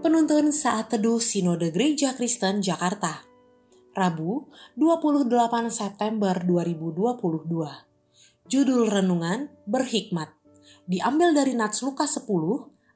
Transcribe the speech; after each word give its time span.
Penuntun 0.00 0.48
Saat 0.48 0.96
Teduh 0.96 1.20
Sinode 1.20 1.68
Gereja 1.68 2.16
Kristen 2.16 2.64
Jakarta. 2.64 3.20
Rabu 3.92 4.48
28 4.72 5.28
September 5.68 6.40
2022 6.40 7.28
Judul 8.48 8.88
Renungan 8.88 9.52
Berhikmat. 9.68 10.32
Diambil 10.88 11.36
dari 11.36 11.52
Nats 11.52 11.84
Lukas 11.84 12.16
10 12.16 12.24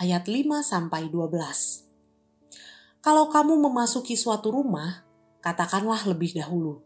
ayat 0.00 0.24
5 0.24 0.40
sampai 0.64 1.12
12 1.12 3.04
Kalau 3.04 3.28
kamu 3.28 3.60
memasuki 3.60 4.16
suatu 4.16 4.56
rumah, 4.56 5.04
katakanlah 5.44 6.00
lebih 6.08 6.32
dahulu, 6.32 6.80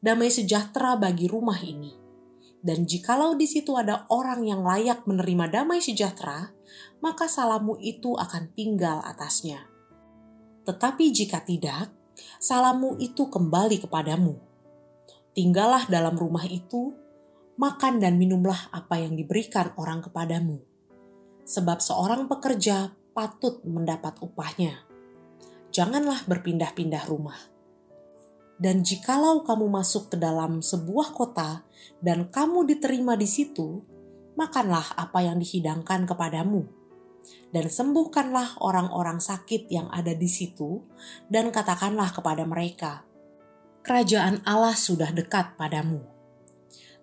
damai 0.00 0.32
sejahtera 0.32 0.96
bagi 0.96 1.28
rumah 1.28 1.60
ini. 1.60 2.03
Dan 2.64 2.88
jikalau 2.88 3.36
di 3.36 3.44
situ 3.44 3.76
ada 3.76 4.08
orang 4.08 4.48
yang 4.48 4.64
layak 4.64 5.04
menerima 5.04 5.52
damai 5.52 5.84
sejahtera, 5.84 6.48
maka 7.04 7.28
salammu 7.28 7.76
itu 7.76 8.16
akan 8.16 8.56
tinggal 8.56 9.04
atasnya. 9.04 9.68
Tetapi 10.64 11.12
jika 11.12 11.44
tidak, 11.44 11.92
salammu 12.40 12.96
itu 13.04 13.28
kembali 13.28 13.84
kepadamu. 13.84 14.40
Tinggallah 15.36 15.84
dalam 15.92 16.16
rumah 16.16 16.48
itu, 16.48 16.96
makan 17.60 18.00
dan 18.00 18.16
minumlah 18.16 18.72
apa 18.72 18.96
yang 18.96 19.12
diberikan 19.12 19.76
orang 19.76 20.00
kepadamu. 20.00 20.64
Sebab 21.44 21.84
seorang 21.84 22.32
pekerja 22.32 22.96
patut 23.12 23.60
mendapat 23.68 24.16
upahnya. 24.24 24.88
Janganlah 25.68 26.24
berpindah-pindah 26.24 27.04
rumah. 27.12 27.53
Dan 28.54 28.86
jikalau 28.86 29.42
kamu 29.42 29.66
masuk 29.66 30.14
ke 30.14 30.16
dalam 30.16 30.62
sebuah 30.62 31.10
kota 31.10 31.66
dan 31.98 32.30
kamu 32.30 32.70
diterima 32.70 33.18
di 33.18 33.26
situ, 33.26 33.82
makanlah 34.38 34.94
apa 34.94 35.26
yang 35.26 35.42
dihidangkan 35.42 36.06
kepadamu 36.06 36.84
dan 37.54 37.70
sembuhkanlah 37.70 38.60
orang-orang 38.60 39.22
sakit 39.22 39.70
yang 39.70 39.88
ada 39.94 40.12
di 40.12 40.26
situ, 40.28 40.82
dan 41.30 41.54
katakanlah 41.54 42.10
kepada 42.10 42.42
mereka, 42.44 43.06
"Kerajaan 43.86 44.42
Allah 44.44 44.74
sudah 44.74 45.14
dekat 45.14 45.54
padamu." 45.54 46.02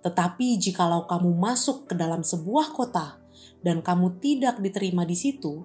Tetapi 0.02 0.58
jikalau 0.58 1.06
kamu 1.06 1.38
masuk 1.38 1.88
ke 1.88 1.94
dalam 1.94 2.26
sebuah 2.26 2.74
kota 2.74 3.22
dan 3.62 3.86
kamu 3.86 4.18
tidak 4.18 4.58
diterima 4.58 5.06
di 5.06 5.14
situ, 5.14 5.62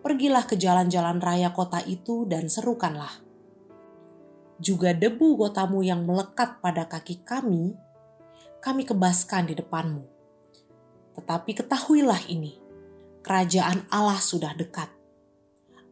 pergilah 0.00 0.48
ke 0.48 0.56
jalan-jalan 0.56 1.20
raya 1.20 1.52
kota 1.52 1.84
itu 1.84 2.24
dan 2.24 2.48
serukanlah. 2.48 3.23
Juga 4.64 4.96
debu 4.96 5.36
kotamu 5.36 5.84
yang 5.84 6.08
melekat 6.08 6.64
pada 6.64 6.88
kaki 6.88 7.20
kami, 7.20 7.76
kami 8.64 8.88
kebaskan 8.88 9.52
di 9.52 9.54
depanmu. 9.60 10.08
Tetapi 11.20 11.52
ketahuilah 11.52 12.32
ini, 12.32 12.56
kerajaan 13.20 13.84
Allah 13.92 14.16
sudah 14.16 14.56
dekat. 14.56 14.88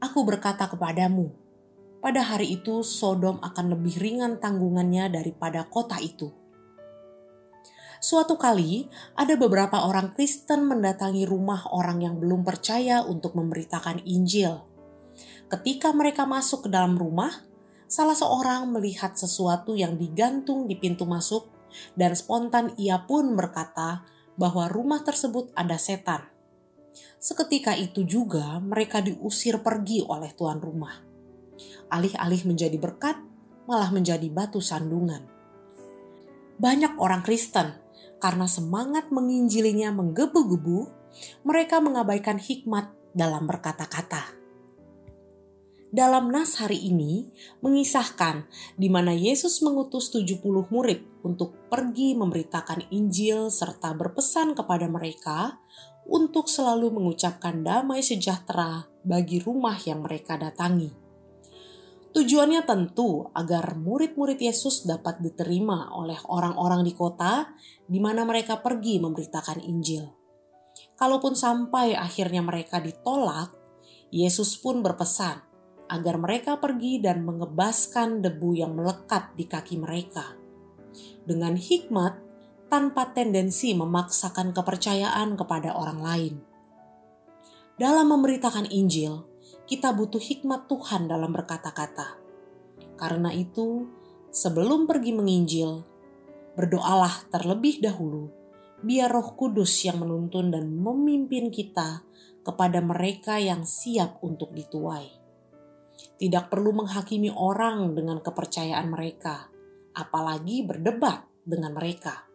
Aku 0.01 0.25
berkata 0.25 0.73
kepadamu, 0.73 1.37
pada 2.01 2.25
hari 2.25 2.57
itu 2.57 2.81
Sodom 2.81 3.45
akan 3.45 3.77
lebih 3.77 4.01
ringan 4.01 4.41
tanggungannya 4.41 5.13
daripada 5.21 5.69
kota 5.69 6.01
itu. 6.01 6.33
Suatu 8.01 8.41
kali, 8.41 8.89
ada 9.21 9.37
beberapa 9.37 9.85
orang 9.85 10.17
Kristen 10.17 10.65
mendatangi 10.65 11.29
rumah 11.29 11.69
orang 11.77 12.01
yang 12.01 12.17
belum 12.17 12.41
percaya 12.41 13.05
untuk 13.05 13.37
memberitakan 13.37 14.01
Injil. 14.09 14.65
Ketika 15.53 15.93
mereka 15.93 16.25
masuk 16.25 16.67
ke 16.67 16.69
dalam 16.73 16.97
rumah, 16.97 17.52
salah 17.93 18.17
seorang 18.17 18.73
melihat 18.73 19.13
sesuatu 19.13 19.77
yang 19.77 20.01
digantung 20.01 20.65
di 20.65 20.81
pintu 20.81 21.05
masuk, 21.05 21.53
dan 21.93 22.17
spontan 22.17 22.73
ia 22.81 23.05
pun 23.05 23.37
berkata 23.37 24.09
bahwa 24.41 24.65
rumah 24.73 25.05
tersebut 25.05 25.53
ada 25.53 25.77
setan. 25.77 26.25
Seketika 27.21 27.77
itu 27.77 28.09
juga 28.09 28.57
mereka 28.65 29.05
diusir 29.05 29.61
pergi 29.61 30.01
oleh 30.09 30.33
tuan 30.33 30.57
rumah. 30.57 31.05
Alih-alih 31.93 32.49
menjadi 32.49 32.81
berkat, 32.81 33.21
malah 33.69 33.93
menjadi 33.93 34.25
batu 34.33 34.65
sandungan. 34.65 35.29
Banyak 36.57 36.97
orang 36.97 37.21
Kristen, 37.21 37.77
karena 38.17 38.49
semangat 38.49 39.13
menginjilinya 39.13 39.93
menggebu-gebu, 39.93 40.89
mereka 41.45 41.85
mengabaikan 41.85 42.41
hikmat 42.41 42.89
dalam 43.13 43.45
berkata-kata 43.45 44.42
dalam 45.93 46.33
nas 46.33 46.57
hari 46.57 46.89
ini 46.89 47.29
mengisahkan 47.61 48.49
di 48.81 48.89
mana 48.89 49.13
Yesus 49.13 49.61
mengutus 49.61 50.09
70 50.09 50.41
murid 50.73 51.05
untuk 51.21 51.69
pergi 51.69 52.17
memberitakan 52.17 52.89
Injil 52.89 53.53
serta 53.53 53.93
berpesan 53.93 54.57
kepada 54.57 54.89
mereka 54.89 55.61
untuk 56.09 56.49
selalu 56.49 56.97
mengucapkan 56.97 57.61
damai 57.61 58.01
sejahtera 58.01 58.89
bagi 59.05 59.45
rumah 59.45 59.77
yang 59.85 60.01
mereka 60.01 60.41
datangi. 60.41 60.89
Tujuannya 62.17 62.65
tentu 62.65 63.29
agar 63.37 63.77
murid-murid 63.77 64.41
Yesus 64.41 64.89
dapat 64.89 65.21
diterima 65.21 65.93
oleh 65.93 66.17
orang-orang 66.25 66.89
di 66.89 66.97
kota 66.97 67.53
di 67.85 68.01
mana 68.01 68.25
mereka 68.25 68.65
pergi 68.65 68.97
memberitakan 68.97 69.61
Injil. 69.61 70.09
Kalaupun 70.97 71.37
sampai 71.37 71.97
akhirnya 71.97 72.41
mereka 72.41 72.81
ditolak, 72.81 73.53
Yesus 74.13 74.61
pun 74.61 74.85
berpesan 74.85 75.52
agar 75.93 76.17
mereka 76.17 76.57
pergi 76.57 77.05
dan 77.05 77.21
mengebaskan 77.29 78.25
debu 78.25 78.57
yang 78.57 78.73
melekat 78.73 79.37
di 79.37 79.45
kaki 79.45 79.77
mereka. 79.77 80.33
Dengan 81.29 81.53
hikmat, 81.53 82.17
tanpa 82.73 83.13
tendensi 83.13 83.77
memaksakan 83.77 84.57
kepercayaan 84.57 85.37
kepada 85.37 85.77
orang 85.77 86.01
lain. 86.01 86.35
Dalam 87.77 88.09
memberitakan 88.09 88.73
Injil, 88.73 89.29
kita 89.69 89.93
butuh 89.93 90.21
hikmat 90.21 90.73
Tuhan 90.73 91.13
dalam 91.13 91.37
berkata-kata. 91.37 92.17
Karena 92.97 93.29
itu, 93.37 93.85
sebelum 94.33 94.89
pergi 94.89 95.13
menginjil, 95.13 95.85
berdoalah 96.57 97.29
terlebih 97.29 97.85
dahulu, 97.85 98.33
biar 98.81 99.13
Roh 99.13 99.37
Kudus 99.37 99.85
yang 99.85 100.01
menuntun 100.01 100.49
dan 100.49 100.73
memimpin 100.73 101.53
kita 101.53 102.01
kepada 102.41 102.81
mereka 102.81 103.37
yang 103.37 103.69
siap 103.69 104.19
untuk 104.25 104.57
dituai. 104.57 105.22
Tidak 106.23 106.47
perlu 106.47 106.71
menghakimi 106.71 107.35
orang 107.35 107.99
dengan 107.99 108.23
kepercayaan 108.23 108.87
mereka, 108.95 109.51
apalagi 109.99 110.63
berdebat 110.63 111.27
dengan 111.43 111.75
mereka 111.75 112.31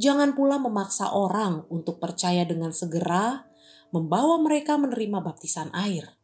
Jangan 0.00 0.32
pula 0.32 0.56
memaksa 0.56 1.12
orang 1.12 1.68
untuk 1.68 2.00
percaya 2.00 2.48
dengan 2.48 2.72
segera, 2.72 3.44
membawa 3.92 4.40
mereka 4.40 4.80
menerima 4.80 5.20
baptisan 5.20 5.68
air. 5.76 6.16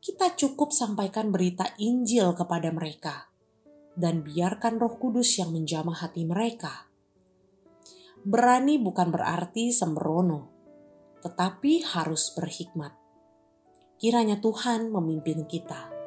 Kita 0.00 0.32
cukup 0.32 0.72
sampaikan 0.72 1.28
berita 1.28 1.76
Injil 1.76 2.32
kepada 2.32 2.72
mereka, 2.72 3.28
dan 3.98 4.24
biarkan 4.24 4.80
Roh 4.80 4.96
Kudus 4.96 5.36
yang 5.36 5.52
menjamah 5.52 6.00
hati 6.00 6.24
mereka. 6.24 6.88
Berani 8.24 8.80
bukan 8.80 9.12
berarti 9.12 9.76
sembrono, 9.76 10.48
tetapi 11.20 11.84
harus 11.84 12.32
berhikmat. 12.32 12.99
Kiranya 14.00 14.40
Tuhan 14.40 14.88
memimpin 14.88 15.44
kita. 15.44 15.99